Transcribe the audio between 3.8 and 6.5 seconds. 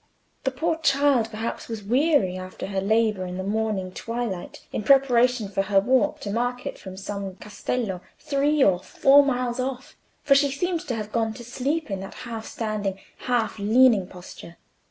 twilight in preparation for her walk to